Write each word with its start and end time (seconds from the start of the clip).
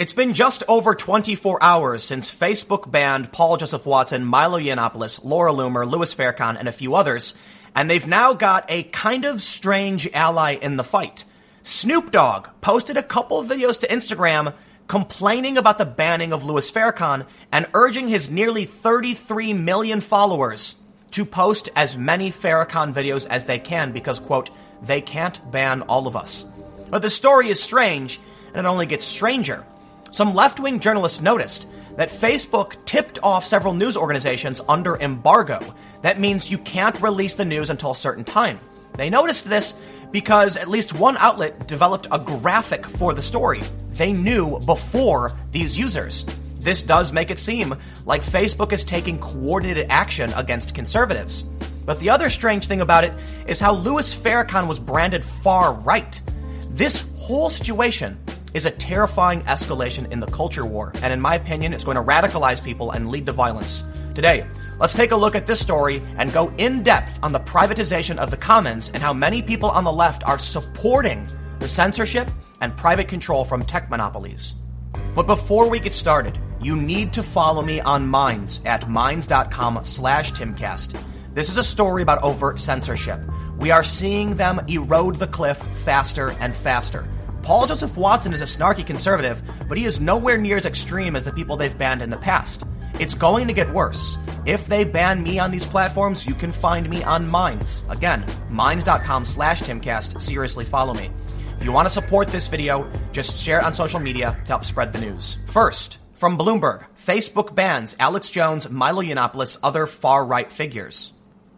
It's 0.00 0.14
been 0.14 0.32
just 0.32 0.62
over 0.66 0.94
24 0.94 1.62
hours 1.62 2.02
since 2.02 2.34
Facebook 2.34 2.90
banned 2.90 3.32
Paul 3.32 3.58
Joseph 3.58 3.84
Watson, 3.84 4.24
Milo 4.24 4.58
Yiannopoulos, 4.58 5.22
Laura 5.22 5.52
Loomer, 5.52 5.86
Louis 5.86 6.14
Farrakhan, 6.14 6.58
and 6.58 6.66
a 6.66 6.72
few 6.72 6.94
others, 6.94 7.34
and 7.76 7.90
they've 7.90 8.06
now 8.06 8.32
got 8.32 8.64
a 8.70 8.84
kind 8.84 9.26
of 9.26 9.42
strange 9.42 10.08
ally 10.14 10.52
in 10.52 10.78
the 10.78 10.84
fight. 10.84 11.26
Snoop 11.62 12.12
Dogg 12.12 12.48
posted 12.62 12.96
a 12.96 13.02
couple 13.02 13.38
of 13.38 13.48
videos 13.48 13.78
to 13.80 13.88
Instagram 13.88 14.54
complaining 14.86 15.58
about 15.58 15.76
the 15.76 15.84
banning 15.84 16.32
of 16.32 16.46
Louis 16.46 16.70
Farrakhan 16.70 17.26
and 17.52 17.68
urging 17.74 18.08
his 18.08 18.30
nearly 18.30 18.64
33 18.64 19.52
million 19.52 20.00
followers 20.00 20.76
to 21.10 21.26
post 21.26 21.68
as 21.76 21.98
many 21.98 22.30
Farrakhan 22.30 22.94
videos 22.94 23.26
as 23.28 23.44
they 23.44 23.58
can 23.58 23.92
because, 23.92 24.18
quote, 24.18 24.48
they 24.80 25.02
can't 25.02 25.52
ban 25.52 25.82
all 25.82 26.06
of 26.06 26.16
us. 26.16 26.46
But 26.88 27.02
the 27.02 27.10
story 27.10 27.48
is 27.50 27.62
strange, 27.62 28.18
and 28.54 28.64
it 28.64 28.66
only 28.66 28.86
gets 28.86 29.04
stranger 29.04 29.66
some 30.20 30.34
left 30.34 30.60
wing 30.60 30.78
journalists 30.80 31.22
noticed 31.22 31.66
that 31.96 32.10
Facebook 32.10 32.84
tipped 32.84 33.18
off 33.22 33.42
several 33.42 33.72
news 33.72 33.96
organizations 33.96 34.60
under 34.68 34.96
embargo. 34.96 35.74
That 36.02 36.20
means 36.20 36.50
you 36.50 36.58
can't 36.58 37.00
release 37.00 37.36
the 37.36 37.46
news 37.46 37.70
until 37.70 37.92
a 37.92 37.96
certain 37.96 38.24
time. 38.24 38.60
They 38.96 39.08
noticed 39.08 39.48
this 39.48 39.80
because 40.10 40.58
at 40.58 40.68
least 40.68 40.92
one 40.92 41.16
outlet 41.16 41.66
developed 41.66 42.06
a 42.12 42.18
graphic 42.18 42.84
for 42.84 43.14
the 43.14 43.22
story. 43.22 43.62
They 43.92 44.12
knew 44.12 44.60
before 44.66 45.32
these 45.52 45.78
users. 45.78 46.26
This 46.60 46.82
does 46.82 47.14
make 47.14 47.30
it 47.30 47.38
seem 47.38 47.74
like 48.04 48.20
Facebook 48.20 48.74
is 48.74 48.84
taking 48.84 49.18
coordinated 49.20 49.86
action 49.88 50.34
against 50.36 50.74
conservatives. 50.74 51.44
But 51.86 51.98
the 51.98 52.10
other 52.10 52.28
strange 52.28 52.66
thing 52.66 52.82
about 52.82 53.04
it 53.04 53.14
is 53.46 53.58
how 53.58 53.74
Louis 53.74 54.14
Farrakhan 54.14 54.68
was 54.68 54.78
branded 54.78 55.24
far 55.24 55.72
right. 55.72 56.20
This 56.68 57.08
whole 57.16 57.48
situation 57.48 58.18
is 58.54 58.66
a 58.66 58.70
terrifying 58.70 59.40
escalation 59.42 60.10
in 60.10 60.20
the 60.20 60.26
culture 60.26 60.66
war, 60.66 60.92
and 61.02 61.12
in 61.12 61.20
my 61.20 61.34
opinion, 61.34 61.72
it's 61.72 61.84
going 61.84 61.96
to 61.96 62.02
radicalize 62.02 62.62
people 62.62 62.90
and 62.90 63.10
lead 63.10 63.26
to 63.26 63.32
violence. 63.32 63.82
Today, 64.14 64.46
let's 64.78 64.94
take 64.94 65.12
a 65.12 65.16
look 65.16 65.34
at 65.34 65.46
this 65.46 65.60
story 65.60 66.02
and 66.16 66.32
go 66.32 66.52
in 66.58 66.82
depth 66.82 67.18
on 67.22 67.32
the 67.32 67.40
privatization 67.40 68.18
of 68.18 68.30
the 68.30 68.36
commons 68.36 68.88
and 68.88 69.02
how 69.02 69.12
many 69.12 69.40
people 69.40 69.70
on 69.70 69.84
the 69.84 69.92
left 69.92 70.24
are 70.26 70.38
supporting 70.38 71.26
the 71.58 71.68
censorship 71.68 72.28
and 72.60 72.76
private 72.76 73.08
control 73.08 73.44
from 73.44 73.64
tech 73.64 73.88
monopolies. 73.88 74.54
But 75.14 75.26
before 75.26 75.68
we 75.68 75.80
get 75.80 75.94
started, 75.94 76.38
you 76.60 76.76
need 76.76 77.12
to 77.14 77.22
follow 77.22 77.62
me 77.62 77.80
on 77.80 78.06
Minds 78.06 78.60
at 78.64 78.88
minds.com 78.88 79.84
slash 79.84 80.32
timcast. 80.32 81.00
This 81.32 81.50
is 81.50 81.58
a 81.58 81.62
story 81.62 82.02
about 82.02 82.22
overt 82.22 82.58
censorship. 82.58 83.20
We 83.58 83.70
are 83.70 83.84
seeing 83.84 84.34
them 84.34 84.60
erode 84.68 85.16
the 85.16 85.26
cliff 85.26 85.58
faster 85.84 86.30
and 86.40 86.54
faster. 86.54 87.08
Paul 87.42 87.66
Joseph 87.66 87.96
Watson 87.96 88.32
is 88.32 88.42
a 88.42 88.44
snarky 88.44 88.86
conservative, 88.86 89.42
but 89.68 89.78
he 89.78 89.84
is 89.84 90.00
nowhere 90.00 90.36
near 90.36 90.56
as 90.56 90.66
extreme 90.66 91.16
as 91.16 91.24
the 91.24 91.32
people 91.32 91.56
they've 91.56 91.76
banned 91.76 92.02
in 92.02 92.10
the 92.10 92.16
past. 92.16 92.64
It's 92.98 93.14
going 93.14 93.46
to 93.48 93.54
get 93.54 93.70
worse. 93.70 94.18
If 94.46 94.66
they 94.66 94.84
ban 94.84 95.22
me 95.22 95.38
on 95.38 95.50
these 95.50 95.66
platforms, 95.66 96.26
you 96.26 96.34
can 96.34 96.52
find 96.52 96.88
me 96.88 97.02
on 97.02 97.30
Minds. 97.30 97.84
Again, 97.88 98.24
minds.com 98.50 99.24
slash 99.24 99.62
timcast. 99.62 100.20
Seriously, 100.20 100.64
follow 100.64 100.92
me. 100.94 101.10
If 101.56 101.64
you 101.64 101.72
want 101.72 101.86
to 101.86 101.94
support 101.94 102.28
this 102.28 102.48
video, 102.48 102.90
just 103.12 103.36
share 103.36 103.58
it 103.58 103.64
on 103.64 103.74
social 103.74 104.00
media 104.00 104.38
to 104.44 104.48
help 104.48 104.64
spread 104.64 104.92
the 104.92 105.00
news. 105.00 105.38
First, 105.46 105.98
from 106.14 106.36
Bloomberg, 106.36 106.86
Facebook 106.98 107.54
bans 107.54 107.96
Alex 107.98 108.30
Jones, 108.30 108.68
Milo 108.68 109.02
Yiannopoulos, 109.02 109.58
other 109.62 109.86
far-right 109.86 110.52
figures. 110.52 111.14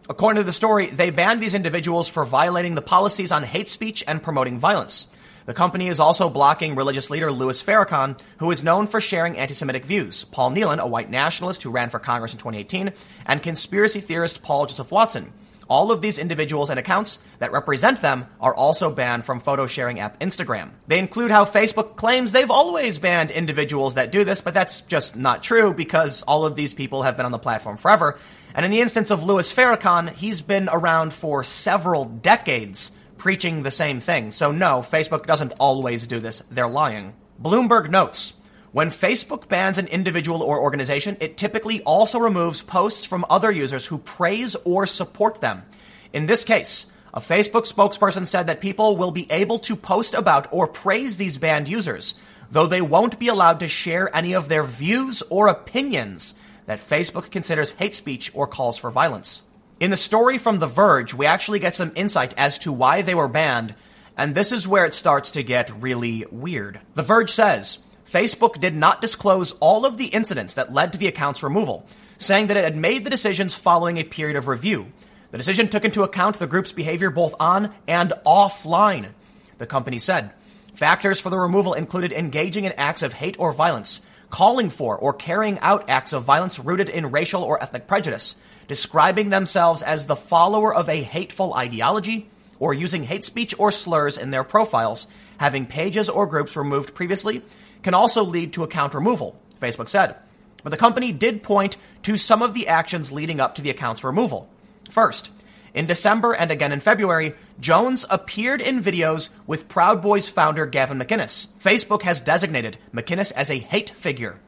According 0.09 0.41
to 0.41 0.45
the 0.45 0.51
story, 0.51 0.87
they 0.87 1.09
banned 1.09 1.41
these 1.41 1.53
individuals 1.53 2.09
for 2.09 2.25
violating 2.25 2.75
the 2.75 2.81
policies 2.81 3.31
on 3.31 3.43
hate 3.43 3.69
speech 3.69 4.03
and 4.07 4.23
promoting 4.23 4.59
violence. 4.59 5.12
The 5.45 5.53
company 5.53 5.87
is 5.87 5.99
also 5.99 6.29
blocking 6.29 6.75
religious 6.75 7.09
leader 7.09 7.31
Louis 7.31 7.61
Farrakhan, 7.61 8.17
who 8.37 8.49
is 8.51 8.63
known 8.63 8.87
for 8.87 9.01
sharing 9.01 9.37
anti 9.37 9.53
Semitic 9.53 9.85
views, 9.85 10.23
Paul 10.23 10.51
Nehlen, 10.51 10.79
a 10.79 10.87
white 10.87 11.09
nationalist 11.09 11.63
who 11.63 11.71
ran 11.71 11.89
for 11.89 11.99
Congress 11.99 12.33
in 12.33 12.39
2018, 12.39 12.93
and 13.25 13.43
conspiracy 13.43 13.99
theorist 13.99 14.41
Paul 14.41 14.67
Joseph 14.67 14.91
Watson. 14.91 15.33
All 15.69 15.91
of 15.91 16.01
these 16.01 16.19
individuals 16.19 16.69
and 16.69 16.79
accounts 16.79 17.19
that 17.39 17.51
represent 17.51 18.01
them 18.01 18.27
are 18.39 18.53
also 18.53 18.93
banned 18.93 19.25
from 19.25 19.39
photo 19.39 19.65
sharing 19.65 19.99
app 19.99 20.19
Instagram. 20.19 20.71
They 20.87 20.99
include 20.99 21.31
how 21.31 21.45
Facebook 21.45 21.95
claims 21.95 22.31
they've 22.31 22.51
always 22.51 22.97
banned 22.97 23.31
individuals 23.31 23.95
that 23.95 24.11
do 24.11 24.23
this, 24.23 24.41
but 24.41 24.53
that's 24.53 24.81
just 24.81 25.15
not 25.15 25.41
true 25.43 25.73
because 25.73 26.23
all 26.23 26.45
of 26.45 26.55
these 26.55 26.73
people 26.73 27.03
have 27.03 27.17
been 27.17 27.25
on 27.25 27.31
the 27.31 27.39
platform 27.39 27.77
forever. 27.77 28.19
And 28.53 28.65
in 28.65 28.71
the 28.71 28.81
instance 28.81 29.09
of 29.09 29.23
Louis 29.23 29.51
Farrakhan, 29.51 30.13
he's 30.13 30.41
been 30.41 30.69
around 30.71 31.13
for 31.13 31.43
several 31.43 32.05
decades 32.05 32.91
preaching 33.23 33.63
the 33.63 33.71
same 33.71 34.01
thing. 34.01 34.29
So, 34.31 34.51
no, 34.51 34.81
Facebook 34.81 35.25
doesn't 35.25 35.53
always 35.57 36.07
do 36.07 36.19
this. 36.19 36.43
They're 36.51 36.67
lying. 36.67 37.13
Bloomberg 37.41 37.89
notes 37.89 38.33
when 38.73 38.89
Facebook 38.89 39.47
bans 39.47 39.77
an 39.77 39.87
individual 39.87 40.43
or 40.43 40.59
organization, 40.59 41.15
it 41.21 41.37
typically 41.37 41.81
also 41.83 42.19
removes 42.19 42.61
posts 42.61 43.05
from 43.05 43.23
other 43.29 43.49
users 43.49 43.85
who 43.85 43.97
praise 43.97 44.57
or 44.65 44.85
support 44.85 45.39
them. 45.39 45.63
In 46.11 46.25
this 46.25 46.43
case, 46.43 46.91
a 47.13 47.21
Facebook 47.21 47.65
spokesperson 47.65 48.27
said 48.27 48.47
that 48.47 48.59
people 48.59 48.97
will 48.97 49.11
be 49.11 49.31
able 49.31 49.59
to 49.59 49.77
post 49.77 50.13
about 50.13 50.51
or 50.51 50.67
praise 50.67 51.15
these 51.15 51.37
banned 51.37 51.69
users, 51.69 52.15
though 52.51 52.67
they 52.67 52.81
won't 52.81 53.19
be 53.19 53.29
allowed 53.29 53.61
to 53.61 53.69
share 53.69 54.13
any 54.13 54.33
of 54.33 54.49
their 54.49 54.65
views 54.65 55.23
or 55.29 55.47
opinions 55.47 56.35
that 56.65 56.85
Facebook 56.85 57.31
considers 57.31 57.71
hate 57.71 57.95
speech 57.95 58.31
or 58.33 58.47
calls 58.47 58.77
for 58.77 58.91
violence. 58.91 59.43
In 59.83 59.91
the 59.91 59.97
story 59.97 60.37
from 60.37 60.59
The 60.59 60.67
Verge, 60.67 61.13
we 61.13 61.25
actually 61.25 61.59
get 61.59 61.75
some 61.75 61.91
insight 61.93 62.33
as 62.37 62.57
to 62.59 62.71
why 62.71 63.01
they 63.01 63.13
were 63.13 63.27
banned, 63.27 63.75
and 64.17 64.33
this 64.33 64.53
is 64.53 64.65
where 64.65 64.85
it 64.85 64.93
starts 64.93 65.31
to 65.31 65.43
get 65.43 65.81
really 65.81 66.25
weird. 66.31 66.79
The 66.93 67.03
Verge 67.03 67.29
says 67.29 67.79
Facebook 68.09 68.61
did 68.61 68.75
not 68.75 69.01
disclose 69.01 69.51
all 69.59 69.85
of 69.85 69.97
the 69.97 70.05
incidents 70.05 70.53
that 70.53 70.71
led 70.71 70.93
to 70.93 70.97
the 70.97 71.09
account's 71.09 71.43
removal, 71.43 71.85
saying 72.17 72.47
that 72.47 72.55
it 72.55 72.63
had 72.63 72.77
made 72.77 73.03
the 73.03 73.09
decisions 73.09 73.55
following 73.55 73.97
a 73.97 74.05
period 74.05 74.37
of 74.37 74.47
review. 74.47 74.93
The 75.31 75.37
decision 75.37 75.67
took 75.67 75.83
into 75.83 76.03
account 76.03 76.39
the 76.39 76.47
group's 76.47 76.71
behavior 76.71 77.09
both 77.09 77.35
on 77.37 77.73
and 77.85 78.13
offline, 78.25 79.11
the 79.57 79.67
company 79.67 79.99
said. 79.99 80.31
Factors 80.73 81.19
for 81.19 81.29
the 81.29 81.39
removal 81.39 81.73
included 81.73 82.13
engaging 82.13 82.63
in 82.63 82.71
acts 82.77 83.01
of 83.01 83.11
hate 83.11 83.35
or 83.37 83.51
violence, 83.51 83.99
calling 84.29 84.69
for 84.69 84.97
or 84.97 85.11
carrying 85.11 85.59
out 85.59 85.89
acts 85.89 86.13
of 86.13 86.23
violence 86.23 86.57
rooted 86.57 86.87
in 86.87 87.11
racial 87.11 87.43
or 87.43 87.61
ethnic 87.61 87.85
prejudice, 87.85 88.37
describing 88.67 89.29
themselves 89.29 89.81
as 89.81 90.07
the 90.07 90.15
follower 90.15 90.73
of 90.73 90.89
a 90.89 91.01
hateful 91.01 91.53
ideology, 91.53 92.29
or 92.59 92.73
using 92.73 93.03
hate 93.03 93.25
speech 93.25 93.53
or 93.57 93.71
slurs 93.71 94.17
in 94.17 94.31
their 94.31 94.43
profiles, 94.43 95.07
having 95.37 95.65
pages 95.65 96.09
or 96.09 96.27
groups 96.27 96.55
removed 96.55 96.93
previously, 96.93 97.41
can 97.81 97.93
also 97.93 98.23
lead 98.23 98.53
to 98.53 98.63
account 98.63 98.93
removal, 98.93 99.39
Facebook 99.59 99.89
said. 99.89 100.15
But 100.63 100.69
the 100.69 100.77
company 100.77 101.11
did 101.11 101.43
point 101.43 101.77
to 102.03 102.17
some 102.17 102.41
of 102.41 102.53
the 102.53 102.67
actions 102.67 103.11
leading 103.11 103.39
up 103.39 103.55
to 103.55 103.61
the 103.61 103.69
account's 103.69 104.03
removal. 104.03 104.49
First, 104.89 105.31
in 105.73 105.87
December 105.87 106.33
and 106.33 106.51
again 106.51 106.71
in 106.71 106.79
February, 106.79 107.33
Jones 107.59 108.05
appeared 108.09 108.61
in 108.61 108.81
videos 108.81 109.29
with 109.45 109.67
Proud 109.67 110.01
Boys 110.01 110.29
founder 110.29 110.65
Gavin 110.65 110.99
McInnes. 110.99 111.49
Facebook 111.61 112.03
has 112.03 112.21
designated 112.21 112.77
McInnes 112.93 113.31
as 113.31 113.49
a 113.49 113.57
hate 113.57 113.89
figure. 113.89 114.39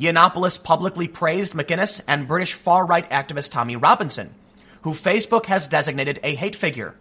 Yiannopoulos 0.00 0.62
publicly 0.64 1.06
praised 1.06 1.52
McInnes 1.52 2.00
and 2.08 2.26
British 2.26 2.54
far 2.54 2.86
right 2.86 3.08
activist 3.10 3.50
Tommy 3.50 3.76
Robinson, 3.76 4.34
who 4.80 4.92
Facebook 4.92 5.44
has 5.46 5.68
designated 5.68 6.18
a 6.22 6.34
hate 6.34 6.56
figure. 6.56 6.96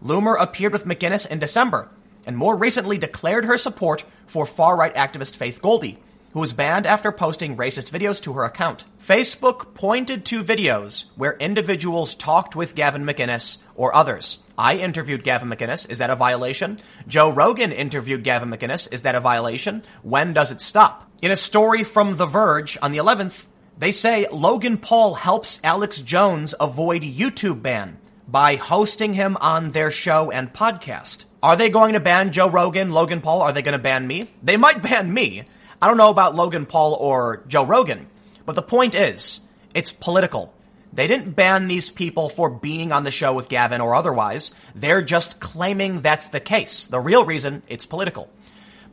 Loomer 0.00 0.36
appeared 0.40 0.72
with 0.72 0.84
McInnes 0.84 1.26
in 1.26 1.40
December 1.40 1.90
and 2.24 2.36
more 2.36 2.56
recently 2.56 2.96
declared 2.96 3.44
her 3.44 3.56
support 3.56 4.04
for 4.26 4.46
far 4.46 4.76
right 4.76 4.94
activist 4.94 5.34
Faith 5.34 5.60
Goldy, 5.60 5.98
who 6.32 6.38
was 6.38 6.52
banned 6.52 6.86
after 6.86 7.10
posting 7.10 7.56
racist 7.56 7.90
videos 7.90 8.22
to 8.22 8.34
her 8.34 8.44
account. 8.44 8.84
Facebook 9.00 9.74
pointed 9.74 10.24
to 10.26 10.44
videos 10.44 11.10
where 11.16 11.36
individuals 11.38 12.14
talked 12.14 12.54
with 12.54 12.76
Gavin 12.76 13.04
McInnes 13.04 13.62
or 13.74 13.92
others. 13.92 14.38
I 14.56 14.76
interviewed 14.76 15.24
Gavin 15.24 15.48
McInnes. 15.50 15.90
Is 15.90 15.98
that 15.98 16.10
a 16.10 16.14
violation? 16.14 16.78
Joe 17.08 17.32
Rogan 17.32 17.72
interviewed 17.72 18.22
Gavin 18.22 18.50
McInnes. 18.50 18.92
Is 18.92 19.02
that 19.02 19.16
a 19.16 19.20
violation? 19.20 19.82
When 20.02 20.32
does 20.32 20.52
it 20.52 20.60
stop? 20.60 21.03
In 21.24 21.30
a 21.30 21.36
story 21.36 21.84
from 21.84 22.18
The 22.18 22.26
Verge 22.26 22.76
on 22.82 22.92
the 22.92 22.98
11th, 22.98 23.46
they 23.78 23.92
say 23.92 24.26
Logan 24.30 24.76
Paul 24.76 25.14
helps 25.14 25.58
Alex 25.64 26.02
Jones 26.02 26.54
avoid 26.60 27.00
YouTube 27.00 27.62
ban 27.62 27.96
by 28.28 28.56
hosting 28.56 29.14
him 29.14 29.38
on 29.40 29.70
their 29.70 29.90
show 29.90 30.30
and 30.30 30.52
podcast. 30.52 31.24
Are 31.42 31.56
they 31.56 31.70
going 31.70 31.94
to 31.94 32.00
ban 32.00 32.30
Joe 32.30 32.50
Rogan, 32.50 32.90
Logan 32.90 33.22
Paul? 33.22 33.40
Are 33.40 33.52
they 33.52 33.62
going 33.62 33.72
to 33.72 33.78
ban 33.78 34.06
me? 34.06 34.24
They 34.42 34.58
might 34.58 34.82
ban 34.82 35.14
me. 35.14 35.44
I 35.80 35.86
don't 35.86 35.96
know 35.96 36.10
about 36.10 36.34
Logan 36.34 36.66
Paul 36.66 36.92
or 36.92 37.42
Joe 37.48 37.64
Rogan, 37.64 38.06
but 38.44 38.54
the 38.54 38.60
point 38.60 38.94
is, 38.94 39.40
it's 39.72 39.92
political. 39.92 40.52
They 40.92 41.06
didn't 41.06 41.30
ban 41.30 41.68
these 41.68 41.90
people 41.90 42.28
for 42.28 42.50
being 42.50 42.92
on 42.92 43.04
the 43.04 43.10
show 43.10 43.32
with 43.32 43.48
Gavin 43.48 43.80
or 43.80 43.94
otherwise. 43.94 44.52
They're 44.74 45.00
just 45.00 45.40
claiming 45.40 46.02
that's 46.02 46.28
the 46.28 46.40
case. 46.40 46.86
The 46.86 47.00
real 47.00 47.24
reason, 47.24 47.62
it's 47.66 47.86
political. 47.86 48.28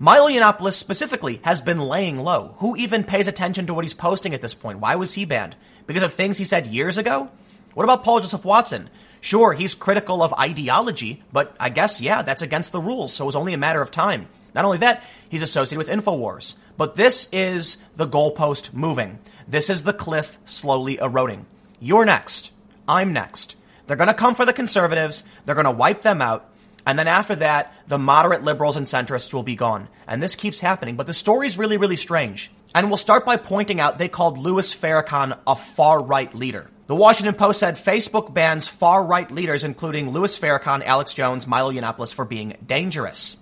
Milo 0.03 0.31
Yiannopoulos 0.31 0.74
specifically 0.74 1.42
has 1.44 1.62
been 1.62 1.77
laying 1.77 2.18
low. 2.18 2.56
Who 2.57 2.75
even 2.75 3.03
pays 3.03 3.27
attention 3.27 3.68
to 3.68 3.75
what 3.75 3.86
he's 3.86 3.94
posting 3.94 4.33
at 4.33 4.42
this 4.42 4.56
point? 4.56 4.80
Why 4.80 4.95
was 4.95 5.13
he 5.13 5.25
banned? 5.25 5.56
Because 5.86 6.01
of 6.01 6.12
things 6.12 6.39
he 6.39 6.44
said 6.44 6.65
years 6.65 6.98
ago? 6.98 7.30
What 7.75 7.83
about 7.83 8.03
Paul 8.03 8.19
Joseph 8.19 8.44
Watson? 8.44 8.89
Sure, 9.19 9.53
he's 9.53 9.75
critical 9.75 10.24
of 10.24 10.33
ideology, 10.33 11.21
but 11.31 11.56
I 11.59 11.69
guess, 11.69 12.01
yeah, 12.01 12.24
that's 12.24 12.42
against 12.42 12.71
the 12.71 12.81
rules, 12.81 13.13
so 13.13 13.25
it 13.25 13.27
was 13.27 13.36
only 13.36 13.53
a 13.53 13.59
matter 13.59 13.80
of 13.80 13.92
time. 13.92 14.27
Not 14.56 14.65
only 14.65 14.80
that, 14.80 15.03
he's 15.30 15.44
associated 15.44 15.77
with 15.77 15.95
InfoWars. 15.95 16.56
But 16.77 16.95
this 16.95 17.30
is 17.31 17.77
the 17.95 18.07
goalpost 18.07 18.74
moving. 18.74 19.19
This 19.48 19.69
is 19.69 19.83
the 19.83 19.94
cliff 19.94 20.39
slowly 20.45 20.98
eroding. 20.98 21.45
You're 21.80 22.06
next. 22.06 22.51
I'm 22.88 23.13
next. 23.13 23.56
They're 23.86 23.98
going 23.98 24.07
to 24.07 24.15
come 24.15 24.33
for 24.33 24.48
the 24.48 24.51
conservatives. 24.51 25.24
They're 25.45 25.53
going 25.53 25.65
to 25.65 25.71
wipe 25.71 26.01
them 26.01 26.24
out. 26.24 26.50
And 26.85 26.97
then 26.97 27.07
after 27.07 27.35
that, 27.35 27.73
the 27.87 27.99
moderate 27.99 28.43
liberals 28.43 28.77
and 28.77 28.87
centrists 28.87 29.33
will 29.33 29.43
be 29.43 29.55
gone. 29.55 29.87
And 30.07 30.21
this 30.21 30.35
keeps 30.35 30.59
happening. 30.59 30.95
But 30.95 31.07
the 31.07 31.13
story's 31.13 31.57
really, 31.57 31.77
really 31.77 31.95
strange. 31.95 32.51
And 32.73 32.87
we'll 32.87 32.97
start 32.97 33.25
by 33.25 33.37
pointing 33.37 33.79
out 33.79 33.97
they 33.97 34.07
called 34.07 34.37
Louis 34.37 34.73
Farrakhan 34.73 35.37
a 35.45 35.55
far 35.55 36.01
right 36.01 36.33
leader. 36.33 36.69
The 36.87 36.95
Washington 36.95 37.35
Post 37.35 37.59
said 37.59 37.75
Facebook 37.75 38.33
bans 38.33 38.67
far 38.67 39.03
right 39.03 39.29
leaders, 39.31 39.63
including 39.63 40.09
Louis 40.09 40.37
Farrakhan, 40.37 40.83
Alex 40.83 41.13
Jones, 41.13 41.47
Milo 41.47 41.71
Yiannopoulos, 41.71 42.13
for 42.13 42.25
being 42.25 42.57
dangerous. 42.65 43.37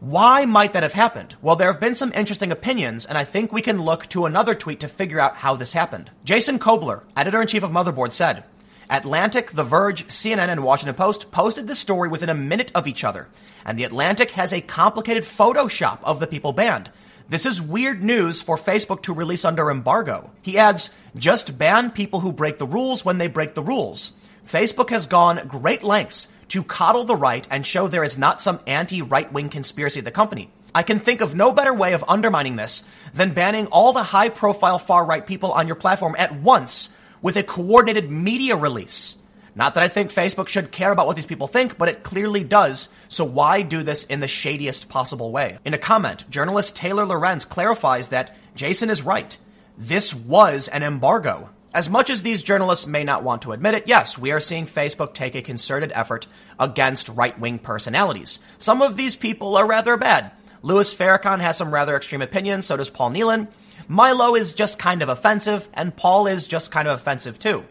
Why 0.00 0.46
might 0.46 0.72
that 0.72 0.82
have 0.82 0.94
happened? 0.94 1.36
Well, 1.42 1.56
there 1.56 1.70
have 1.70 1.78
been 1.78 1.94
some 1.94 2.10
interesting 2.14 2.50
opinions, 2.50 3.04
and 3.04 3.18
I 3.18 3.24
think 3.24 3.52
we 3.52 3.60
can 3.60 3.82
look 3.82 4.06
to 4.06 4.24
another 4.24 4.54
tweet 4.54 4.80
to 4.80 4.88
figure 4.88 5.20
out 5.20 5.36
how 5.36 5.56
this 5.56 5.74
happened. 5.74 6.10
Jason 6.24 6.58
Koebler, 6.58 7.02
editor 7.14 7.42
in 7.42 7.46
chief 7.46 7.62
of 7.62 7.70
Motherboard, 7.70 8.12
said 8.12 8.44
Atlantic, 8.90 9.52
The 9.52 9.62
Verge, 9.62 10.08
CNN, 10.08 10.48
and 10.48 10.64
Washington 10.64 10.96
Post 10.96 11.30
posted 11.30 11.68
the 11.68 11.76
story 11.76 12.08
within 12.08 12.28
a 12.28 12.34
minute 12.34 12.72
of 12.74 12.88
each 12.88 13.04
other, 13.04 13.28
and 13.64 13.78
The 13.78 13.84
Atlantic 13.84 14.32
has 14.32 14.52
a 14.52 14.60
complicated 14.60 15.22
Photoshop 15.22 16.00
of 16.02 16.18
the 16.18 16.26
people 16.26 16.52
banned. 16.52 16.90
This 17.28 17.46
is 17.46 17.62
weird 17.62 18.02
news 18.02 18.42
for 18.42 18.56
Facebook 18.56 19.02
to 19.02 19.14
release 19.14 19.44
under 19.44 19.70
embargo. 19.70 20.32
He 20.42 20.58
adds, 20.58 20.92
just 21.14 21.56
ban 21.56 21.92
people 21.92 22.18
who 22.18 22.32
break 22.32 22.58
the 22.58 22.66
rules 22.66 23.04
when 23.04 23.18
they 23.18 23.28
break 23.28 23.54
the 23.54 23.62
rules. 23.62 24.10
Facebook 24.44 24.90
has 24.90 25.06
gone 25.06 25.46
great 25.46 25.84
lengths 25.84 26.26
to 26.48 26.64
coddle 26.64 27.04
the 27.04 27.14
right 27.14 27.46
and 27.48 27.64
show 27.64 27.86
there 27.86 28.02
is 28.02 28.18
not 28.18 28.42
some 28.42 28.58
anti 28.66 29.02
right 29.02 29.32
wing 29.32 29.50
conspiracy 29.50 30.00
at 30.00 30.04
the 30.04 30.10
company. 30.10 30.50
I 30.74 30.82
can 30.82 30.98
think 30.98 31.20
of 31.20 31.36
no 31.36 31.52
better 31.52 31.72
way 31.72 31.92
of 31.92 32.04
undermining 32.08 32.56
this 32.56 32.82
than 33.14 33.34
banning 33.34 33.66
all 33.66 33.92
the 33.92 34.02
high 34.02 34.30
profile 34.30 34.80
far 34.80 35.04
right 35.04 35.24
people 35.24 35.52
on 35.52 35.68
your 35.68 35.76
platform 35.76 36.16
at 36.18 36.34
once 36.34 36.88
with 37.22 37.36
a 37.36 37.42
coordinated 37.42 38.10
media 38.10 38.56
release. 38.56 39.18
Not 39.54 39.74
that 39.74 39.82
I 39.82 39.88
think 39.88 40.10
Facebook 40.10 40.48
should 40.48 40.70
care 40.70 40.92
about 40.92 41.06
what 41.06 41.16
these 41.16 41.26
people 41.26 41.46
think, 41.46 41.76
but 41.76 41.88
it 41.88 42.02
clearly 42.02 42.44
does. 42.44 42.88
So 43.08 43.24
why 43.24 43.62
do 43.62 43.82
this 43.82 44.04
in 44.04 44.20
the 44.20 44.28
shadiest 44.28 44.88
possible 44.88 45.32
way? 45.32 45.58
In 45.64 45.74
a 45.74 45.78
comment, 45.78 46.28
journalist 46.30 46.76
Taylor 46.76 47.04
Lorenz 47.04 47.44
clarifies 47.44 48.08
that 48.08 48.36
Jason 48.54 48.90
is 48.90 49.02
right. 49.02 49.36
This 49.76 50.14
was 50.14 50.68
an 50.68 50.82
embargo. 50.82 51.50
As 51.72 51.88
much 51.88 52.10
as 52.10 52.22
these 52.22 52.42
journalists 52.42 52.86
may 52.86 53.04
not 53.04 53.22
want 53.22 53.42
to 53.42 53.52
admit 53.52 53.74
it, 53.74 53.86
yes, 53.86 54.18
we 54.18 54.32
are 54.32 54.40
seeing 54.40 54.66
Facebook 54.66 55.14
take 55.14 55.34
a 55.34 55.42
concerted 55.42 55.92
effort 55.94 56.26
against 56.58 57.08
right 57.08 57.38
wing 57.38 57.58
personalities. 57.58 58.40
Some 58.58 58.82
of 58.82 58.96
these 58.96 59.14
people 59.16 59.56
are 59.56 59.66
rather 59.66 59.96
bad. 59.96 60.32
Louis 60.62 60.94
Farrakhan 60.94 61.40
has 61.40 61.56
some 61.56 61.72
rather 61.72 61.96
extreme 61.96 62.22
opinions, 62.22 62.66
so 62.66 62.76
does 62.76 62.90
Paul 62.90 63.10
Nehlen. 63.12 63.48
Milo 63.92 64.36
is 64.36 64.54
just 64.54 64.78
kind 64.78 65.02
of 65.02 65.08
offensive, 65.08 65.68
and 65.74 65.96
Paul 65.96 66.28
is 66.28 66.46
just 66.46 66.70
kind 66.70 66.86
of 66.86 67.00
offensive 67.00 67.40
too. 67.40 67.64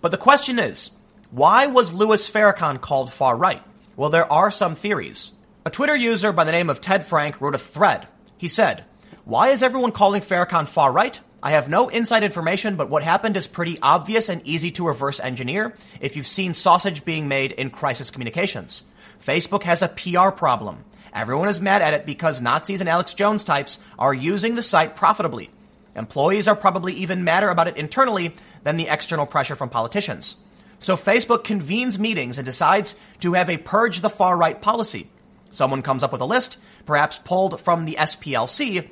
But 0.00 0.10
the 0.10 0.16
question 0.16 0.58
is, 0.58 0.90
why 1.30 1.66
was 1.66 1.92
Louis 1.92 2.26
Farrakhan 2.30 2.80
called 2.80 3.12
far 3.12 3.36
right? 3.36 3.62
Well, 3.94 4.08
there 4.08 4.32
are 4.32 4.50
some 4.50 4.74
theories. 4.74 5.32
A 5.66 5.70
Twitter 5.70 5.94
user 5.94 6.32
by 6.32 6.44
the 6.44 6.52
name 6.52 6.70
of 6.70 6.80
Ted 6.80 7.04
Frank 7.04 7.42
wrote 7.42 7.54
a 7.54 7.58
thread. 7.58 8.08
He 8.38 8.48
said, 8.48 8.86
Why 9.26 9.48
is 9.48 9.62
everyone 9.62 9.92
calling 9.92 10.22
Farrakhan 10.22 10.66
far 10.66 10.90
right? 10.92 11.20
I 11.42 11.50
have 11.50 11.68
no 11.68 11.88
inside 11.88 12.22
information, 12.22 12.76
but 12.76 12.88
what 12.88 13.02
happened 13.02 13.36
is 13.36 13.46
pretty 13.46 13.78
obvious 13.82 14.30
and 14.30 14.40
easy 14.46 14.70
to 14.70 14.86
reverse 14.86 15.20
engineer 15.20 15.74
if 16.00 16.16
you've 16.16 16.26
seen 16.26 16.54
sausage 16.54 17.04
being 17.04 17.28
made 17.28 17.52
in 17.52 17.68
crisis 17.68 18.10
communications. 18.10 18.84
Facebook 19.22 19.64
has 19.64 19.82
a 19.82 19.88
PR 19.88 20.30
problem. 20.30 20.86
Everyone 21.12 21.50
is 21.50 21.60
mad 21.60 21.82
at 21.82 21.92
it 21.92 22.06
because 22.06 22.40
Nazis 22.40 22.80
and 22.80 22.88
Alex 22.88 23.12
Jones 23.12 23.44
types 23.44 23.78
are 23.98 24.14
using 24.14 24.54
the 24.54 24.62
site 24.62 24.96
profitably. 24.96 25.50
Employees 25.96 26.46
are 26.46 26.54
probably 26.54 26.92
even 26.92 27.24
madder 27.24 27.48
about 27.48 27.68
it 27.68 27.76
internally 27.76 28.36
than 28.62 28.76
the 28.76 28.88
external 28.88 29.26
pressure 29.26 29.56
from 29.56 29.70
politicians. 29.70 30.36
So 30.78 30.96
Facebook 30.96 31.42
convenes 31.42 31.98
meetings 31.98 32.38
and 32.38 32.44
decides 32.44 32.94
to 33.20 33.32
have 33.32 33.48
a 33.48 33.56
purge 33.56 34.00
the 34.00 34.10
far 34.10 34.36
right 34.36 34.60
policy. 34.60 35.08
Someone 35.50 35.82
comes 35.82 36.02
up 36.02 36.12
with 36.12 36.20
a 36.20 36.26
list, 36.26 36.58
perhaps 36.84 37.18
pulled 37.18 37.60
from 37.60 37.86
the 37.86 37.94
SPLC, 37.94 38.90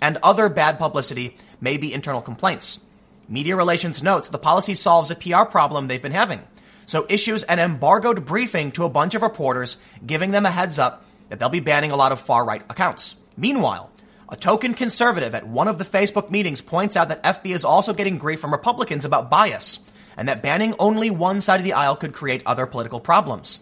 and 0.00 0.18
other 0.22 0.48
bad 0.48 0.78
publicity 0.78 1.36
may 1.60 1.76
be 1.76 1.92
internal 1.92 2.22
complaints. 2.22 2.80
Media 3.28 3.54
Relations 3.54 4.02
notes 4.02 4.30
the 4.30 4.38
policy 4.38 4.74
solves 4.74 5.10
a 5.10 5.14
PR 5.14 5.44
problem 5.44 5.88
they've 5.88 6.00
been 6.00 6.12
having. 6.12 6.40
So 6.86 7.04
issues 7.08 7.42
an 7.42 7.58
embargoed 7.58 8.24
briefing 8.24 8.72
to 8.72 8.84
a 8.84 8.90
bunch 8.90 9.14
of 9.14 9.22
reporters, 9.22 9.76
giving 10.06 10.30
them 10.30 10.46
a 10.46 10.50
heads 10.50 10.78
up 10.78 11.04
that 11.28 11.38
they'll 11.38 11.48
be 11.48 11.60
banning 11.60 11.90
a 11.90 11.96
lot 11.96 12.12
of 12.12 12.20
far 12.20 12.44
right 12.44 12.62
accounts. 12.70 13.16
Meanwhile, 13.36 13.90
a 14.28 14.36
token 14.36 14.74
conservative 14.74 15.34
at 15.34 15.46
one 15.46 15.68
of 15.68 15.78
the 15.78 15.84
Facebook 15.84 16.30
meetings 16.30 16.60
points 16.60 16.96
out 16.96 17.08
that 17.08 17.22
FB 17.22 17.54
is 17.54 17.64
also 17.64 17.92
getting 17.92 18.18
grief 18.18 18.40
from 18.40 18.50
Republicans 18.50 19.04
about 19.04 19.30
bias, 19.30 19.78
and 20.16 20.28
that 20.28 20.42
banning 20.42 20.74
only 20.78 21.10
one 21.10 21.40
side 21.40 21.60
of 21.60 21.64
the 21.64 21.72
aisle 21.72 21.94
could 21.94 22.12
create 22.12 22.42
other 22.44 22.66
political 22.66 22.98
problems. 22.98 23.60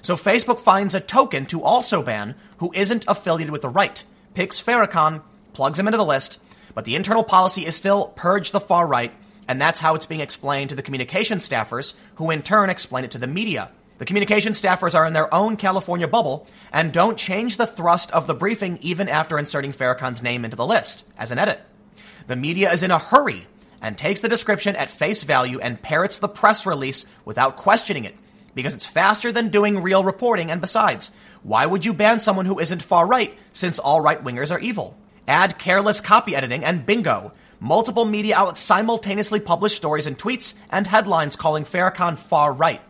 So 0.00 0.16
Facebook 0.16 0.58
finds 0.58 0.96
a 0.96 1.00
token 1.00 1.46
to 1.46 1.62
also 1.62 2.02
ban 2.02 2.34
who 2.58 2.72
isn't 2.74 3.04
affiliated 3.06 3.52
with 3.52 3.62
the 3.62 3.68
right, 3.68 4.02
picks 4.34 4.60
Farrakhan, 4.60 5.22
plugs 5.52 5.78
him 5.78 5.86
into 5.86 5.98
the 5.98 6.04
list, 6.04 6.40
but 6.74 6.84
the 6.84 6.96
internal 6.96 7.22
policy 7.22 7.64
is 7.64 7.76
still 7.76 8.08
purge 8.08 8.50
the 8.50 8.58
far 8.58 8.86
right, 8.86 9.12
and 9.46 9.60
that's 9.60 9.80
how 9.80 9.94
it's 9.94 10.06
being 10.06 10.20
explained 10.20 10.70
to 10.70 10.74
the 10.74 10.82
communication 10.82 11.38
staffers, 11.38 11.94
who 12.16 12.30
in 12.30 12.42
turn 12.42 12.70
explain 12.70 13.04
it 13.04 13.12
to 13.12 13.18
the 13.18 13.28
media. 13.28 13.70
The 14.02 14.06
communication 14.06 14.52
staffers 14.52 14.96
are 14.96 15.06
in 15.06 15.12
their 15.12 15.32
own 15.32 15.56
California 15.56 16.08
bubble 16.08 16.48
and 16.72 16.92
don't 16.92 17.16
change 17.16 17.56
the 17.56 17.68
thrust 17.68 18.10
of 18.10 18.26
the 18.26 18.34
briefing 18.34 18.80
even 18.82 19.08
after 19.08 19.38
inserting 19.38 19.70
Farrakhan's 19.70 20.24
name 20.24 20.44
into 20.44 20.56
the 20.56 20.66
list 20.66 21.06
as 21.16 21.30
an 21.30 21.38
edit. 21.38 21.60
The 22.26 22.34
media 22.34 22.72
is 22.72 22.82
in 22.82 22.90
a 22.90 22.98
hurry 22.98 23.46
and 23.80 23.96
takes 23.96 24.18
the 24.18 24.28
description 24.28 24.74
at 24.74 24.90
face 24.90 25.22
value 25.22 25.60
and 25.60 25.80
parrots 25.80 26.18
the 26.18 26.26
press 26.26 26.66
release 26.66 27.06
without 27.24 27.54
questioning 27.54 28.04
it 28.04 28.16
because 28.56 28.74
it's 28.74 28.84
faster 28.84 29.30
than 29.30 29.50
doing 29.50 29.80
real 29.80 30.02
reporting 30.02 30.50
and 30.50 30.60
besides, 30.60 31.12
why 31.44 31.64
would 31.64 31.84
you 31.84 31.94
ban 31.94 32.18
someone 32.18 32.46
who 32.46 32.58
isn't 32.58 32.82
far 32.82 33.06
right 33.06 33.38
since 33.52 33.78
all 33.78 34.00
right 34.00 34.24
wingers 34.24 34.50
are 34.50 34.58
evil? 34.58 34.98
Add 35.28 35.60
careless 35.60 36.00
copy 36.00 36.34
editing 36.34 36.64
and 36.64 36.84
bingo. 36.84 37.34
Multiple 37.60 38.04
media 38.04 38.34
outlets 38.36 38.62
simultaneously 38.62 39.38
publish 39.38 39.76
stories 39.76 40.08
and 40.08 40.18
tweets 40.18 40.54
and 40.70 40.88
headlines 40.88 41.36
calling 41.36 41.62
Farrakhan 41.62 42.18
far 42.18 42.52
right. 42.52 42.82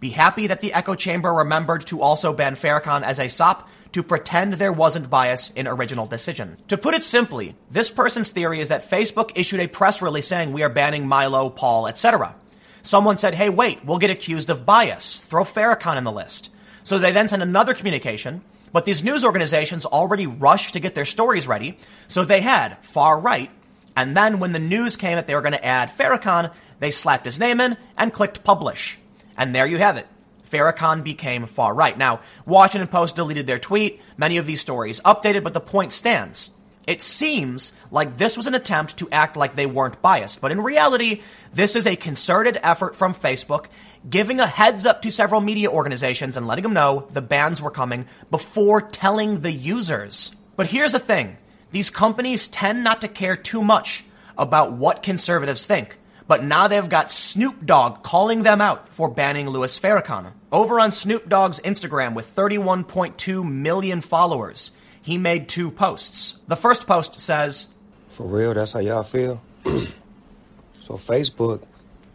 Be 0.00 0.10
happy 0.10 0.46
that 0.46 0.60
the 0.60 0.72
echo 0.74 0.94
chamber 0.94 1.32
remembered 1.32 1.86
to 1.86 2.00
also 2.00 2.32
ban 2.32 2.54
Farrakhan 2.54 3.02
as 3.02 3.18
a 3.18 3.28
SOP 3.28 3.68
to 3.92 4.02
pretend 4.02 4.54
there 4.54 4.72
wasn't 4.72 5.10
bias 5.10 5.50
in 5.50 5.66
original 5.66 6.06
decision. 6.06 6.56
To 6.68 6.78
put 6.78 6.94
it 6.94 7.02
simply, 7.02 7.56
this 7.70 7.90
person's 7.90 8.30
theory 8.30 8.60
is 8.60 8.68
that 8.68 8.88
Facebook 8.88 9.32
issued 9.34 9.60
a 9.60 9.66
press 9.66 10.00
release 10.00 10.28
saying 10.28 10.52
we 10.52 10.62
are 10.62 10.68
banning 10.68 11.08
Milo, 11.08 11.50
Paul, 11.50 11.88
etc. 11.88 12.36
Someone 12.82 13.18
said, 13.18 13.34
hey, 13.34 13.48
wait, 13.48 13.84
we'll 13.84 13.98
get 13.98 14.10
accused 14.10 14.50
of 14.50 14.64
bias. 14.64 15.18
Throw 15.18 15.42
Farrakhan 15.42 15.96
in 15.96 16.04
the 16.04 16.12
list. 16.12 16.50
So 16.84 16.98
they 16.98 17.12
then 17.12 17.28
sent 17.28 17.42
another 17.42 17.74
communication, 17.74 18.42
but 18.72 18.84
these 18.84 19.02
news 19.02 19.24
organizations 19.24 19.84
already 19.84 20.26
rushed 20.26 20.74
to 20.74 20.80
get 20.80 20.94
their 20.94 21.04
stories 21.04 21.48
ready, 21.48 21.76
so 22.06 22.24
they 22.24 22.40
had 22.40 22.78
far 22.78 23.18
right, 23.18 23.50
and 23.96 24.16
then 24.16 24.38
when 24.38 24.52
the 24.52 24.60
news 24.60 24.96
came 24.96 25.16
that 25.16 25.26
they 25.26 25.34
were 25.34 25.42
going 25.42 25.52
to 25.52 25.66
add 25.66 25.88
Farrakhan, 25.88 26.52
they 26.78 26.92
slapped 26.92 27.24
his 27.24 27.40
name 27.40 27.60
in 27.60 27.76
and 27.96 28.12
clicked 28.12 28.44
publish. 28.44 28.96
And 29.38 29.54
there 29.54 29.66
you 29.66 29.78
have 29.78 29.96
it. 29.96 30.06
Farrakhan 30.50 31.04
became 31.04 31.46
far 31.46 31.74
right. 31.74 31.96
Now, 31.96 32.20
Washington 32.44 32.88
Post 32.88 33.16
deleted 33.16 33.46
their 33.46 33.58
tweet. 33.58 34.00
Many 34.16 34.36
of 34.38 34.46
these 34.46 34.60
stories 34.60 35.00
updated, 35.00 35.44
but 35.44 35.54
the 35.54 35.60
point 35.60 35.92
stands. 35.92 36.50
It 36.86 37.02
seems 37.02 37.72
like 37.90 38.16
this 38.16 38.34
was 38.34 38.46
an 38.46 38.54
attempt 38.54 38.96
to 38.98 39.10
act 39.12 39.36
like 39.36 39.54
they 39.54 39.66
weren't 39.66 40.00
biased, 40.00 40.40
but 40.40 40.52
in 40.52 40.62
reality, 40.62 41.20
this 41.52 41.76
is 41.76 41.86
a 41.86 41.96
concerted 41.96 42.58
effort 42.62 42.96
from 42.96 43.12
Facebook 43.12 43.66
giving 44.08 44.40
a 44.40 44.46
heads 44.46 44.86
up 44.86 45.02
to 45.02 45.12
several 45.12 45.42
media 45.42 45.70
organizations 45.70 46.38
and 46.38 46.46
letting 46.46 46.62
them 46.62 46.72
know 46.72 47.06
the 47.12 47.20
bans 47.20 47.60
were 47.60 47.70
coming 47.70 48.06
before 48.30 48.80
telling 48.80 49.40
the 49.40 49.52
users. 49.52 50.34
But 50.56 50.68
here's 50.68 50.92
the 50.92 50.98
thing 50.98 51.36
these 51.72 51.90
companies 51.90 52.48
tend 52.48 52.82
not 52.84 53.02
to 53.02 53.08
care 53.08 53.36
too 53.36 53.62
much 53.62 54.04
about 54.38 54.72
what 54.72 55.02
conservatives 55.02 55.66
think. 55.66 55.98
But 56.28 56.44
now 56.44 56.68
they've 56.68 56.88
got 56.88 57.10
Snoop 57.10 57.64
Dogg 57.64 58.02
calling 58.02 58.42
them 58.42 58.60
out 58.60 58.90
for 58.90 59.08
banning 59.08 59.48
Louis 59.48 59.80
Farrakhan. 59.80 60.32
Over 60.52 60.78
on 60.78 60.92
Snoop 60.92 61.26
Dogg's 61.26 61.58
Instagram 61.60 62.14
with 62.14 62.26
31.2 62.26 63.50
million 63.50 64.02
followers, 64.02 64.72
he 65.00 65.16
made 65.16 65.48
two 65.48 65.70
posts. 65.70 66.38
The 66.46 66.54
first 66.54 66.86
post 66.86 67.18
says, 67.18 67.74
For 68.08 68.26
real, 68.26 68.52
that's 68.52 68.72
how 68.72 68.80
y'all 68.80 69.02
feel? 69.02 69.40
so 69.64 70.94
Facebook 70.94 71.62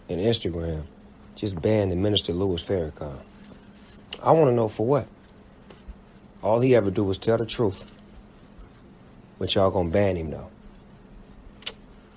and 0.08 0.22
Instagram 0.22 0.84
just 1.36 1.60
banned 1.60 1.92
the 1.92 1.96
Minister 1.96 2.34
Louis 2.34 2.64
Farrakhan. 2.64 3.18
I 4.22 4.32
want 4.32 4.50
to 4.52 4.56
know 4.56 4.68
for 4.68 4.86
what? 4.86 5.08
All 6.44 6.60
he 6.60 6.76
ever 6.76 6.92
do 6.92 7.04
was 7.04 7.18
tell 7.18 7.38
the 7.38 7.48
truth. 7.48 7.92
But 9.40 9.56
y'all 9.56 9.72
gonna 9.72 9.90
ban 9.90 10.18
him 10.18 10.30
though. 10.30 10.50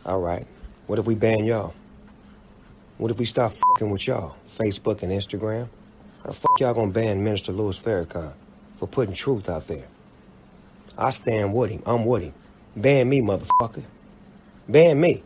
All 0.04 0.20
right. 0.20 0.46
What 0.86 0.98
if 0.98 1.06
we 1.06 1.14
ban 1.14 1.44
y'all? 1.44 1.72
What 2.98 3.10
if 3.10 3.18
we 3.18 3.26
stop 3.26 3.52
fucking 3.52 3.90
with 3.90 4.06
y'all? 4.06 4.36
Facebook 4.48 5.02
and 5.02 5.12
Instagram? 5.12 5.68
How 6.22 6.30
the 6.30 6.32
fuck 6.32 6.60
y'all 6.60 6.74
gonna 6.74 6.92
ban 6.92 7.22
Minister 7.22 7.52
Louis 7.52 7.78
Farrakhan 7.78 8.32
for 8.76 8.86
putting 8.86 9.14
truth 9.14 9.48
out 9.48 9.66
there? 9.66 9.86
I 10.98 11.10
stand 11.10 11.52
with 11.52 11.70
him. 11.70 11.82
I'm 11.84 12.04
with 12.04 12.22
him. 12.22 12.34
Ban 12.74 13.08
me, 13.08 13.20
motherfucker. 13.20 13.84
Ban 14.68 14.98
me. 14.98 15.22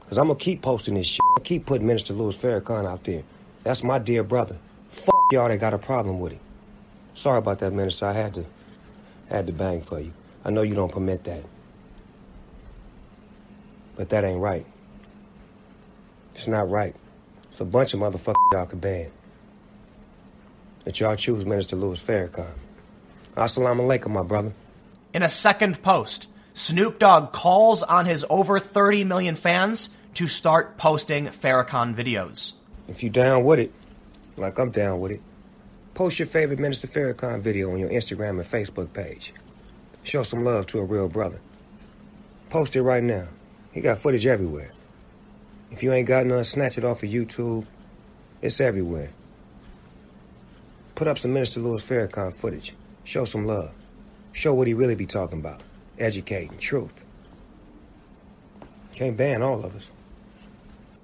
Because 0.00 0.18
I'm 0.18 0.26
going 0.26 0.38
to 0.38 0.44
keep 0.44 0.62
posting 0.62 0.94
this 0.94 1.06
shit. 1.06 1.20
i 1.38 1.40
keep 1.40 1.66
putting 1.66 1.86
Minister 1.86 2.14
Louis 2.14 2.36
Farrakhan 2.36 2.86
out 2.86 3.04
there. 3.04 3.22
That's 3.64 3.82
my 3.82 3.98
dear 3.98 4.22
brother. 4.22 4.58
Fuck 4.90 5.14
y'all 5.32 5.48
that 5.48 5.58
got 5.58 5.74
a 5.74 5.78
problem 5.78 6.20
with 6.20 6.32
him. 6.32 6.40
Sorry 7.14 7.38
about 7.38 7.60
that, 7.60 7.72
Minister. 7.72 8.06
I 8.06 8.12
had 8.12 8.34
to, 8.34 8.44
had 9.28 9.46
to 9.46 9.52
bang 9.52 9.82
for 9.82 10.00
you. 10.00 10.12
I 10.44 10.50
know 10.50 10.62
you 10.62 10.74
don't 10.74 10.92
permit 10.92 11.24
that. 11.24 11.44
But 13.96 14.08
that 14.10 14.24
ain't 14.24 14.40
right. 14.40 14.66
It's 16.34 16.48
not 16.48 16.70
right. 16.70 16.94
It's 17.50 17.60
a 17.60 17.64
bunch 17.64 17.94
of 17.94 18.00
motherfuckers 18.00 18.34
y'all 18.52 18.66
can 18.66 18.78
ban. 18.78 19.10
That 20.84 20.98
y'all 20.98 21.16
choose 21.16 21.46
Minister 21.46 21.76
Louis 21.76 22.00
Farrakhan. 22.00 22.52
Assalamu 23.36 23.80
alaikum, 23.80 24.08
my 24.08 24.22
brother. 24.22 24.52
In 25.14 25.22
a 25.22 25.28
second 25.28 25.82
post, 25.82 26.28
Snoop 26.54 26.98
Dogg 26.98 27.32
calls 27.32 27.82
on 27.82 28.06
his 28.06 28.26
over 28.28 28.58
30 28.58 29.04
million 29.04 29.34
fans 29.34 29.90
to 30.14 30.26
start 30.26 30.76
posting 30.76 31.26
Farrakhan 31.26 31.94
videos. 31.94 32.54
If 32.88 33.02
you 33.02 33.10
down 33.10 33.44
with 33.44 33.58
it, 33.58 33.72
like 34.36 34.58
I'm 34.58 34.70
down 34.70 35.00
with 35.00 35.12
it, 35.12 35.20
post 35.94 36.18
your 36.18 36.26
favorite 36.26 36.58
Minister 36.58 36.86
Farrakhan 36.88 37.40
video 37.40 37.70
on 37.72 37.78
your 37.78 37.90
Instagram 37.90 38.30
and 38.30 38.44
Facebook 38.44 38.92
page. 38.92 39.32
Show 40.02 40.22
some 40.22 40.44
love 40.44 40.66
to 40.68 40.78
a 40.78 40.84
real 40.84 41.08
brother. 41.08 41.40
Post 42.50 42.76
it 42.76 42.82
right 42.82 43.02
now. 43.02 43.28
He 43.72 43.80
got 43.80 43.98
footage 43.98 44.26
everywhere. 44.26 44.72
If 45.72 45.82
you 45.82 45.92
ain't 45.92 46.06
got 46.06 46.26
none, 46.26 46.44
snatch 46.44 46.76
it 46.76 46.84
off 46.84 47.02
of 47.02 47.08
YouTube. 47.08 47.64
It's 48.42 48.60
everywhere. 48.60 49.08
Put 50.94 51.08
up 51.08 51.18
some 51.18 51.32
Minister 51.32 51.60
Louis 51.60 51.84
Farrakhan 51.84 52.34
footage. 52.34 52.74
Show 53.04 53.24
some 53.24 53.46
love. 53.46 53.72
Show 54.32 54.52
what 54.52 54.66
he 54.66 54.74
really 54.74 54.94
be 54.94 55.06
talking 55.06 55.40
about. 55.40 55.62
Educating, 55.98 56.58
truth. 56.58 57.00
Can't 58.92 59.16
ban 59.16 59.42
all 59.42 59.64
of 59.64 59.74
us. 59.74 59.90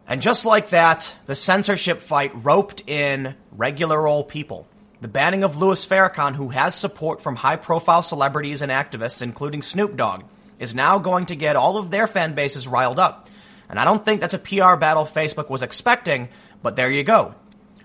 And 0.07 0.21
just 0.21 0.45
like 0.45 0.69
that, 0.71 1.17
the 1.25 1.35
censorship 1.35 1.99
fight 1.99 2.33
roped 2.35 2.83
in 2.87 3.35
regular 3.53 4.07
old 4.07 4.29
people. 4.29 4.67
The 5.01 5.09
banning 5.09 5.45
of 5.45 5.57
Louis 5.57 5.85
Farrakhan, 5.87 6.35
who 6.35 6.51
has 6.51 6.75
support 6.75 7.23
from 7.23 7.37
high 7.37 7.57
profile 7.57 8.03
celebrities 8.03 8.61
and 8.61 8.71
activists, 8.71 9.23
including 9.23 9.63
Snoop 9.63 9.97
Dogg, 9.97 10.25
is 10.59 10.75
now 10.75 10.99
going 10.99 11.27
to 11.27 11.37
get 11.37 11.57
all 11.57 11.79
of 11.79 11.91
their 11.91 12.07
fan 12.07 12.35
bases 12.35 12.69
riled 12.69 12.99
up. 12.99 13.29
And 13.69 13.79
I 13.79 13.85
don't 13.85 14.05
think 14.05 14.21
that's 14.21 14.35
a 14.35 14.39
PR 14.39 14.77
battle 14.77 15.05
Facebook 15.05 15.51
was 15.51 15.63
expecting, 15.63 16.29
but 16.63 16.77
there 16.77 16.91
you 16.91 17.05
go. 17.05 17.35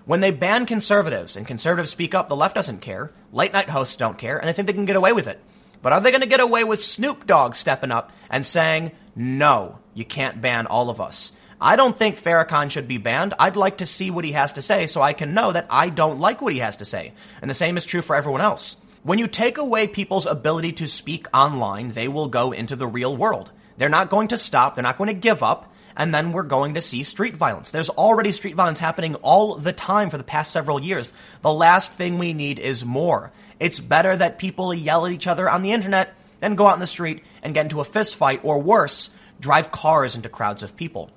When 0.06 0.20
they 0.20 0.30
ban 0.30 0.66
conservatives 0.66 1.36
and 1.36 1.46
conservatives 1.46 1.90
speak 1.90 2.14
up, 2.14 2.28
the 2.28 2.36
left 2.36 2.54
doesn't 2.54 2.80
care. 2.80 3.12
Late 3.32 3.52
night 3.52 3.70
hosts 3.70 3.96
don't 3.96 4.18
care, 4.18 4.38
and 4.38 4.46
they 4.46 4.52
think 4.52 4.66
they 4.66 4.74
can 4.74 4.84
get 4.84 4.96
away 4.96 5.12
with 5.12 5.26
it. 5.26 5.40
But 5.80 5.92
are 5.92 6.00
they 6.00 6.10
going 6.10 6.22
to 6.22 6.26
get 6.26 6.40
away 6.40 6.64
with 6.64 6.80
Snoop 6.80 7.26
Dogg 7.26 7.54
stepping 7.54 7.90
up 7.90 8.12
and 8.30 8.44
saying, 8.44 8.92
no, 9.14 9.78
you 9.94 10.04
can't 10.04 10.40
ban 10.40 10.66
all 10.66 10.90
of 10.90 11.00
us? 11.00 11.32
I 11.60 11.76
don't 11.76 11.96
think 11.96 12.16
Farrakhan 12.16 12.70
should 12.70 12.88
be 12.88 12.98
banned. 12.98 13.34
I'd 13.38 13.56
like 13.56 13.78
to 13.78 13.86
see 13.86 14.10
what 14.10 14.24
he 14.24 14.32
has 14.32 14.54
to 14.54 14.62
say 14.62 14.86
so 14.86 15.00
I 15.00 15.12
can 15.12 15.34
know 15.34 15.52
that 15.52 15.66
I 15.70 15.88
don't 15.88 16.18
like 16.18 16.42
what 16.42 16.52
he 16.52 16.58
has 16.58 16.78
to 16.78 16.84
say. 16.84 17.12
And 17.40 17.50
the 17.50 17.54
same 17.54 17.76
is 17.76 17.86
true 17.86 18.02
for 18.02 18.16
everyone 18.16 18.40
else. 18.40 18.82
When 19.02 19.18
you 19.18 19.28
take 19.28 19.58
away 19.58 19.86
people's 19.86 20.26
ability 20.26 20.72
to 20.72 20.88
speak 20.88 21.26
online, 21.34 21.90
they 21.90 22.08
will 22.08 22.28
go 22.28 22.52
into 22.52 22.76
the 22.76 22.86
real 22.86 23.16
world. 23.16 23.52
They're 23.76 23.88
not 23.88 24.10
going 24.10 24.28
to 24.28 24.36
stop, 24.36 24.74
they're 24.74 24.82
not 24.82 24.98
going 24.98 25.08
to 25.08 25.14
give 25.14 25.42
up, 25.42 25.72
and 25.96 26.14
then 26.14 26.32
we're 26.32 26.42
going 26.42 26.74
to 26.74 26.80
see 26.80 27.02
street 27.02 27.36
violence. 27.36 27.70
There's 27.70 27.90
already 27.90 28.32
street 28.32 28.54
violence 28.54 28.78
happening 28.78 29.14
all 29.16 29.56
the 29.56 29.72
time 29.72 30.10
for 30.10 30.18
the 30.18 30.24
past 30.24 30.52
several 30.52 30.80
years. 30.80 31.12
The 31.42 31.52
last 31.52 31.92
thing 31.92 32.18
we 32.18 32.32
need 32.32 32.58
is 32.58 32.84
more. 32.84 33.32
It's 33.60 33.80
better 33.80 34.16
that 34.16 34.38
people 34.38 34.74
yell 34.74 35.06
at 35.06 35.12
each 35.12 35.26
other 35.26 35.48
on 35.48 35.62
the 35.62 35.72
internet 35.72 36.14
than 36.40 36.56
go 36.56 36.66
out 36.66 36.74
in 36.74 36.80
the 36.80 36.86
street 36.86 37.22
and 37.42 37.54
get 37.54 37.66
into 37.66 37.80
a 37.80 37.84
fist 37.84 38.16
fight, 38.16 38.40
or 38.42 38.60
worse, 38.60 39.10
drive 39.40 39.70
cars 39.70 40.16
into 40.16 40.28
crowds 40.28 40.62
of 40.62 40.76
people. 40.76 41.10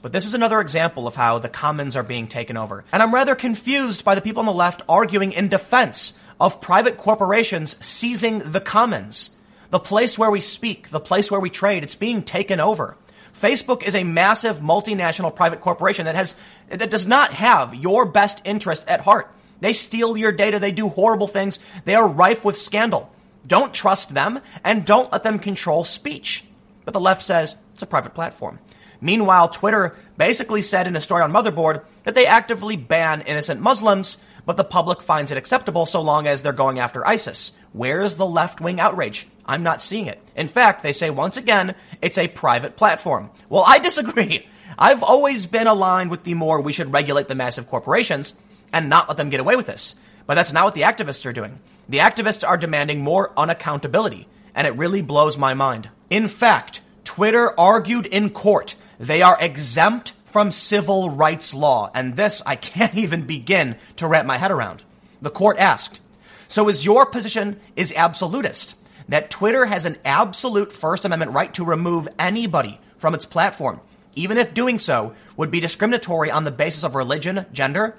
But 0.00 0.12
this 0.12 0.26
is 0.26 0.34
another 0.34 0.60
example 0.60 1.06
of 1.06 1.14
how 1.14 1.38
the 1.38 1.48
commons 1.48 1.94
are 1.94 2.02
being 2.02 2.26
taken 2.26 2.56
over. 2.56 2.84
And 2.92 3.00
I'm 3.02 3.14
rather 3.14 3.36
confused 3.36 4.04
by 4.04 4.16
the 4.16 4.20
people 4.20 4.40
on 4.40 4.46
the 4.46 4.52
left 4.52 4.82
arguing 4.88 5.32
in 5.32 5.48
defense 5.48 6.14
of 6.40 6.60
private 6.60 6.96
corporations 6.96 7.76
seizing 7.84 8.40
the 8.40 8.60
commons. 8.60 9.36
The 9.70 9.78
place 9.78 10.18
where 10.18 10.30
we 10.30 10.40
speak, 10.40 10.90
the 10.90 11.00
place 11.00 11.30
where 11.30 11.40
we 11.40 11.50
trade, 11.50 11.84
it's 11.84 11.94
being 11.94 12.22
taken 12.24 12.58
over. 12.58 12.96
Facebook 13.34 13.82
is 13.82 13.94
a 13.94 14.04
massive 14.04 14.60
multinational 14.60 15.34
private 15.34 15.60
corporation 15.60 16.04
that 16.04 16.14
has 16.14 16.36
that 16.68 16.90
does 16.90 17.06
not 17.06 17.32
have 17.32 17.74
your 17.74 18.06
best 18.06 18.40
interest 18.44 18.84
at 18.88 19.00
heart. 19.00 19.32
They 19.60 19.72
steal 19.72 20.16
your 20.16 20.32
data, 20.32 20.58
they 20.58 20.72
do 20.72 20.88
horrible 20.88 21.28
things, 21.28 21.58
they 21.84 21.94
are 21.94 22.08
rife 22.08 22.44
with 22.44 22.56
scandal. 22.56 23.12
Don't 23.46 23.74
trust 23.74 24.14
them 24.14 24.40
and 24.64 24.84
don't 24.84 25.10
let 25.12 25.22
them 25.22 25.38
control 25.38 25.84
speech. 25.84 26.44
But 26.84 26.94
the 26.94 27.00
left 27.00 27.22
says 27.22 27.56
it's 27.72 27.82
a 27.82 27.86
private 27.86 28.14
platform. 28.14 28.58
Meanwhile, 29.00 29.48
Twitter 29.48 29.96
basically 30.16 30.62
said 30.62 30.86
in 30.86 30.94
a 30.94 31.00
story 31.00 31.22
on 31.22 31.32
Motherboard 31.32 31.82
that 32.04 32.14
they 32.14 32.26
actively 32.26 32.76
ban 32.76 33.20
innocent 33.22 33.60
Muslims, 33.60 34.18
but 34.44 34.56
the 34.56 34.64
public 34.64 35.02
finds 35.02 35.30
it 35.30 35.38
acceptable 35.38 35.86
so 35.86 36.00
long 36.00 36.26
as 36.26 36.42
they're 36.42 36.52
going 36.52 36.78
after 36.78 37.06
ISIS. 37.06 37.52
Where's 37.72 38.16
the 38.16 38.26
left 38.26 38.60
wing 38.60 38.80
outrage? 38.80 39.28
I'm 39.46 39.62
not 39.62 39.82
seeing 39.82 40.06
it. 40.06 40.20
In 40.36 40.48
fact, 40.48 40.82
they 40.82 40.92
say 40.92 41.10
once 41.10 41.36
again, 41.36 41.74
it's 42.00 42.18
a 42.18 42.28
private 42.28 42.76
platform. 42.76 43.30
Well, 43.48 43.64
I 43.66 43.78
disagree. 43.80 44.46
I've 44.78 45.02
always 45.02 45.46
been 45.46 45.66
aligned 45.66 46.10
with 46.10 46.24
the 46.24 46.34
more 46.34 46.60
we 46.60 46.72
should 46.72 46.92
regulate 46.92 47.28
the 47.28 47.34
massive 47.34 47.68
corporations 47.68 48.36
and 48.72 48.88
not 48.88 49.08
let 49.08 49.16
them 49.16 49.30
get 49.30 49.40
away 49.40 49.56
with 49.56 49.66
this. 49.66 49.96
But 50.26 50.34
that's 50.34 50.52
not 50.52 50.64
what 50.64 50.74
the 50.74 50.82
activists 50.82 51.26
are 51.26 51.32
doing. 51.32 51.58
The 51.88 51.98
activists 51.98 52.46
are 52.46 52.56
demanding 52.56 53.02
more 53.02 53.34
unaccountability, 53.34 54.26
and 54.54 54.66
it 54.66 54.76
really 54.76 55.02
blows 55.02 55.36
my 55.36 55.52
mind. 55.52 55.90
In 56.10 56.28
fact, 56.28 56.80
Twitter 57.04 57.58
argued 57.58 58.06
in 58.06 58.30
court 58.30 58.76
they 58.98 59.20
are 59.20 59.36
exempt 59.40 60.12
from 60.32 60.50
civil 60.50 61.10
rights 61.10 61.54
law, 61.54 61.90
and 61.94 62.16
this 62.16 62.42
I 62.44 62.56
can't 62.56 62.94
even 63.04 63.22
begin 63.22 63.76
to 63.96 64.08
wrap 64.08 64.26
my 64.26 64.38
head 64.38 64.50
around. 64.50 64.82
The 65.20 65.30
court 65.30 65.58
asked, 65.58 66.00
so 66.48 66.68
is 66.68 66.84
your 66.84 67.06
position 67.06 67.60
is 67.76 67.92
absolutist? 67.94 68.74
that 69.08 69.30
Twitter 69.30 69.66
has 69.66 69.84
an 69.84 69.96
absolute 70.04 70.72
First 70.72 71.04
Amendment 71.04 71.32
right 71.32 71.52
to 71.54 71.64
remove 71.64 72.08
anybody 72.18 72.80
from 72.96 73.14
its 73.14 73.26
platform, 73.26 73.80
even 74.14 74.38
if 74.38 74.54
doing 74.54 74.78
so 74.78 75.14
would 75.36 75.50
be 75.50 75.60
discriminatory 75.60 76.30
on 76.30 76.44
the 76.44 76.50
basis 76.50 76.84
of 76.84 76.94
religion, 76.94 77.46
gender? 77.52 77.96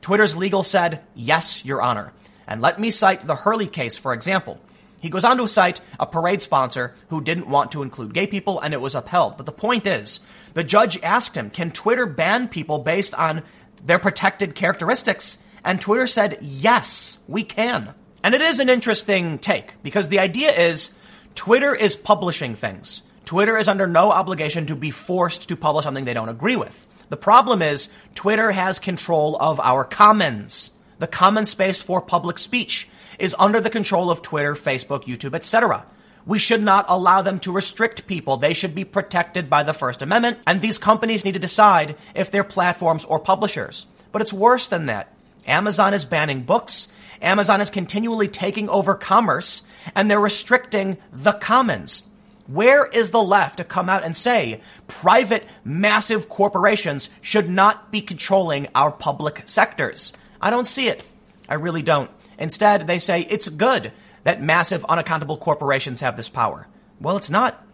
Twitter's 0.00 0.36
legal 0.36 0.62
said, 0.62 1.00
yes, 1.14 1.64
Your 1.64 1.80
Honor. 1.80 2.12
And 2.46 2.60
let 2.60 2.78
me 2.78 2.90
cite 2.90 3.22
the 3.22 3.36
Hurley 3.36 3.66
case, 3.66 3.96
for 3.96 4.12
example. 4.12 4.60
He 5.04 5.10
goes 5.10 5.22
on 5.22 5.36
to 5.36 5.46
cite 5.46 5.82
a 6.00 6.06
parade 6.06 6.40
sponsor 6.40 6.94
who 7.10 7.20
didn't 7.20 7.50
want 7.50 7.72
to 7.72 7.82
include 7.82 8.14
gay 8.14 8.26
people, 8.26 8.58
and 8.58 8.72
it 8.72 8.80
was 8.80 8.94
upheld. 8.94 9.36
But 9.36 9.44
the 9.44 9.52
point 9.52 9.86
is, 9.86 10.20
the 10.54 10.64
judge 10.64 10.98
asked 11.02 11.36
him, 11.36 11.50
can 11.50 11.72
Twitter 11.72 12.06
ban 12.06 12.48
people 12.48 12.78
based 12.78 13.14
on 13.14 13.42
their 13.84 13.98
protected 13.98 14.54
characteristics? 14.54 15.36
And 15.62 15.78
Twitter 15.78 16.06
said, 16.06 16.38
yes, 16.40 17.18
we 17.28 17.42
can. 17.42 17.92
And 18.22 18.34
it 18.34 18.40
is 18.40 18.60
an 18.60 18.70
interesting 18.70 19.38
take 19.38 19.74
because 19.82 20.08
the 20.08 20.20
idea 20.20 20.50
is 20.50 20.94
Twitter 21.34 21.74
is 21.74 21.96
publishing 21.96 22.54
things. 22.54 23.02
Twitter 23.26 23.58
is 23.58 23.68
under 23.68 23.86
no 23.86 24.10
obligation 24.10 24.64
to 24.64 24.74
be 24.74 24.90
forced 24.90 25.50
to 25.50 25.56
publish 25.56 25.84
something 25.84 26.06
they 26.06 26.14
don't 26.14 26.30
agree 26.30 26.56
with. 26.56 26.86
The 27.10 27.18
problem 27.18 27.60
is 27.60 27.92
Twitter 28.14 28.52
has 28.52 28.78
control 28.78 29.36
of 29.36 29.60
our 29.60 29.84
commons. 29.84 30.70
The 30.98 31.06
common 31.06 31.44
space 31.44 31.82
for 31.82 32.00
public 32.00 32.38
speech 32.38 32.88
is 33.18 33.36
under 33.38 33.60
the 33.60 33.70
control 33.70 34.10
of 34.10 34.22
Twitter, 34.22 34.54
Facebook, 34.54 35.04
YouTube, 35.04 35.34
etc. 35.34 35.86
We 36.26 36.38
should 36.38 36.62
not 36.62 36.86
allow 36.88 37.22
them 37.22 37.38
to 37.40 37.52
restrict 37.52 38.06
people. 38.06 38.36
They 38.36 38.54
should 38.54 38.74
be 38.74 38.84
protected 38.84 39.50
by 39.50 39.62
the 39.62 39.74
First 39.74 40.00
Amendment, 40.02 40.38
and 40.46 40.60
these 40.60 40.78
companies 40.78 41.24
need 41.24 41.34
to 41.34 41.40
decide 41.40 41.96
if 42.14 42.30
they're 42.30 42.44
platforms 42.44 43.04
or 43.04 43.18
publishers. 43.18 43.86
But 44.12 44.22
it's 44.22 44.32
worse 44.32 44.68
than 44.68 44.86
that. 44.86 45.12
Amazon 45.46 45.92
is 45.92 46.04
banning 46.04 46.42
books. 46.42 46.88
Amazon 47.20 47.60
is 47.60 47.70
continually 47.70 48.28
taking 48.28 48.68
over 48.68 48.94
commerce 48.94 49.62
and 49.94 50.10
they're 50.10 50.20
restricting 50.20 50.98
the 51.12 51.32
commons. 51.32 52.10
Where 52.46 52.86
is 52.86 53.10
the 53.10 53.22
left 53.22 53.56
to 53.56 53.64
come 53.64 53.88
out 53.88 54.04
and 54.04 54.14
say 54.14 54.60
private, 54.86 55.48
massive 55.64 56.28
corporations 56.28 57.08
should 57.22 57.48
not 57.48 57.90
be 57.90 58.02
controlling 58.02 58.68
our 58.74 58.90
public 58.90 59.42
sectors? 59.46 60.12
I 60.40 60.50
don't 60.50 60.66
see 60.66 60.88
it. 60.88 61.02
I 61.48 61.54
really 61.54 61.82
don't. 61.82 62.10
Instead, 62.38 62.86
they 62.86 62.98
say 62.98 63.22
it's 63.22 63.48
good 63.48 63.92
that 64.24 64.42
massive, 64.42 64.84
unaccountable 64.86 65.36
corporations 65.36 66.00
have 66.00 66.16
this 66.16 66.28
power. 66.28 66.66
Well, 67.00 67.16
it's 67.16 67.30
not. 67.30 67.64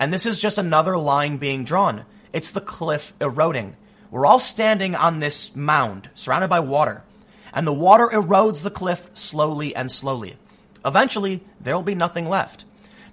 And 0.00 0.12
this 0.12 0.26
is 0.26 0.40
just 0.40 0.58
another 0.58 0.96
line 0.96 1.36
being 1.36 1.64
drawn. 1.64 2.04
It's 2.32 2.50
the 2.50 2.60
cliff 2.60 3.12
eroding. 3.20 3.76
We're 4.10 4.26
all 4.26 4.38
standing 4.38 4.94
on 4.94 5.20
this 5.20 5.54
mound, 5.54 6.10
surrounded 6.14 6.48
by 6.48 6.60
water 6.60 7.04
and 7.52 7.66
the 7.66 7.72
water 7.72 8.08
erodes 8.12 8.62
the 8.62 8.70
cliff 8.70 9.08
slowly 9.12 9.76
and 9.76 9.90
slowly. 9.90 10.36
Eventually, 10.84 11.42
there 11.60 11.74
will 11.74 11.82
be 11.82 11.94
nothing 11.94 12.28
left. 12.28 12.64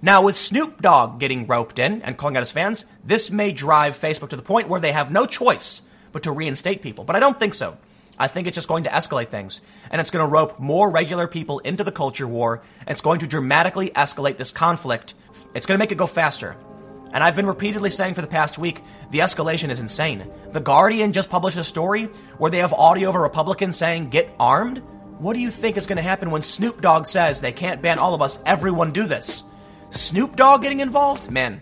Now, 0.02 0.22
with 0.22 0.36
Snoop 0.36 0.80
Dogg 0.80 1.20
getting 1.20 1.46
roped 1.46 1.78
in 1.78 2.00
and 2.02 2.16
calling 2.16 2.36
out 2.36 2.40
his 2.40 2.52
fans, 2.52 2.86
this 3.04 3.30
may 3.30 3.52
drive 3.52 3.94
Facebook 3.94 4.30
to 4.30 4.36
the 4.36 4.42
point 4.42 4.68
where 4.68 4.80
they 4.80 4.92
have 4.92 5.10
no 5.10 5.26
choice 5.26 5.82
but 6.10 6.22
to 6.22 6.32
reinstate 6.32 6.82
people. 6.82 7.04
But 7.04 7.16
I 7.16 7.20
don't 7.20 7.38
think 7.38 7.54
so. 7.54 7.76
I 8.20 8.28
think 8.28 8.46
it's 8.46 8.54
just 8.54 8.68
going 8.68 8.84
to 8.84 8.90
escalate 8.90 9.28
things, 9.28 9.62
and 9.90 9.98
it's 9.98 10.10
going 10.10 10.22
to 10.22 10.30
rope 10.30 10.60
more 10.60 10.90
regular 10.90 11.26
people 11.26 11.58
into 11.60 11.84
the 11.84 11.90
culture 11.90 12.28
war, 12.28 12.62
it's 12.86 13.00
going 13.00 13.20
to 13.20 13.26
dramatically 13.26 13.88
escalate 13.90 14.36
this 14.36 14.52
conflict 14.52 15.14
It's 15.54 15.66
going 15.66 15.78
to 15.78 15.82
make 15.82 15.90
it 15.90 15.98
go 15.98 16.06
faster. 16.06 16.56
And 17.12 17.24
I've 17.24 17.34
been 17.34 17.46
repeatedly 17.46 17.90
saying 17.90 18.14
for 18.14 18.20
the 18.20 18.28
past 18.28 18.56
week, 18.58 18.82
the 19.10 19.18
escalation 19.18 19.70
is 19.70 19.80
insane. 19.80 20.30
The 20.50 20.60
Guardian 20.60 21.12
just 21.12 21.28
published 21.28 21.56
a 21.56 21.64
story 21.64 22.04
where 22.38 22.50
they 22.50 22.58
have 22.58 22.72
audio 22.72 23.08
of 23.08 23.16
a 23.16 23.20
Republican 23.20 23.72
saying, 23.72 24.10
get 24.10 24.32
armed. 24.38 24.78
What 25.18 25.34
do 25.34 25.40
you 25.40 25.50
think 25.50 25.76
is 25.76 25.86
going 25.86 25.96
to 25.96 26.02
happen 26.02 26.30
when 26.30 26.42
Snoop 26.42 26.80
Dogg 26.80 27.06
says 27.06 27.40
they 27.40 27.52
can't 27.52 27.82
ban 27.82 27.98
all 27.98 28.14
of 28.14 28.22
us, 28.22 28.38
everyone 28.46 28.92
do 28.92 29.06
this? 29.06 29.42
Snoop 29.90 30.36
Dogg 30.36 30.62
getting 30.62 30.80
involved? 30.80 31.30
Man, 31.30 31.60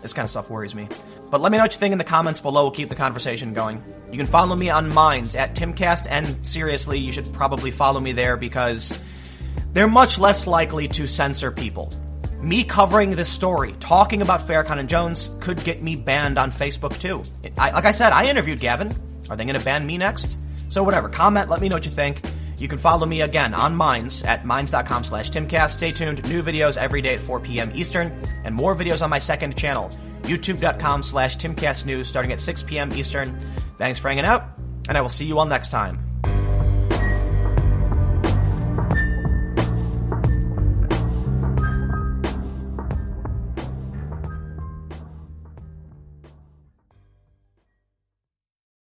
this 0.00 0.14
kind 0.14 0.24
of 0.24 0.30
stuff 0.30 0.48
worries 0.48 0.74
me. 0.74 0.88
But 1.32 1.40
let 1.40 1.50
me 1.50 1.56
know 1.56 1.64
what 1.64 1.72
you 1.72 1.80
think 1.80 1.92
in 1.92 1.98
the 1.98 2.04
comments 2.04 2.40
below. 2.40 2.64
We'll 2.64 2.72
keep 2.72 2.90
the 2.90 2.94
conversation 2.94 3.54
going. 3.54 3.82
You 4.10 4.18
can 4.18 4.26
follow 4.26 4.54
me 4.54 4.68
on 4.68 4.92
Minds 4.92 5.34
at 5.34 5.54
Timcast, 5.54 6.06
and 6.10 6.46
seriously, 6.46 6.98
you 6.98 7.10
should 7.10 7.32
probably 7.32 7.70
follow 7.70 8.00
me 8.00 8.12
there 8.12 8.36
because 8.36 9.00
they're 9.72 9.88
much 9.88 10.18
less 10.18 10.46
likely 10.46 10.88
to 10.88 11.06
censor 11.06 11.50
people. 11.50 11.90
Me 12.42 12.62
covering 12.62 13.12
this 13.12 13.30
story, 13.30 13.74
talking 13.80 14.20
about 14.20 14.46
Farrakhan 14.46 14.78
and 14.78 14.90
Jones, 14.90 15.30
could 15.40 15.64
get 15.64 15.82
me 15.82 15.96
banned 15.96 16.36
on 16.36 16.50
Facebook 16.50 17.00
too. 17.00 17.22
I, 17.56 17.70
like 17.70 17.86
I 17.86 17.92
said, 17.92 18.12
I 18.12 18.28
interviewed 18.28 18.60
Gavin. 18.60 18.94
Are 19.30 19.36
they 19.36 19.46
going 19.46 19.58
to 19.58 19.64
ban 19.64 19.86
me 19.86 19.96
next? 19.96 20.36
So 20.68 20.82
whatever. 20.82 21.08
Comment. 21.08 21.48
Let 21.48 21.62
me 21.62 21.70
know 21.70 21.76
what 21.76 21.86
you 21.86 21.92
think. 21.92 22.20
You 22.58 22.68
can 22.68 22.78
follow 22.78 23.06
me 23.06 23.22
again 23.22 23.54
on 23.54 23.74
Minds 23.74 24.22
at 24.22 24.44
minds.com 24.44 25.02
slash 25.02 25.30
timcast. 25.30 25.70
Stay 25.70 25.92
tuned. 25.92 26.28
New 26.28 26.42
videos 26.42 26.76
every 26.76 27.00
day 27.00 27.14
at 27.14 27.22
4 27.22 27.40
p.m. 27.40 27.72
Eastern 27.74 28.12
and 28.44 28.54
more 28.54 28.76
videos 28.76 29.00
on 29.00 29.08
my 29.08 29.18
second 29.18 29.56
channel, 29.56 29.90
youtube.com 30.24 31.02
slash 31.02 31.36
timcastnews 31.36 32.06
starting 32.06 32.32
at 32.32 32.40
6 32.40 32.62
p.m. 32.64 32.90
Eastern. 32.92 33.38
Thanks 33.78 33.98
for 33.98 34.08
hanging 34.08 34.24
out, 34.24 34.44
and 34.88 34.96
I 34.96 35.00
will 35.00 35.08
see 35.08 35.24
you 35.24 35.38
all 35.38 35.46
next 35.46 35.70
time. 35.70 36.11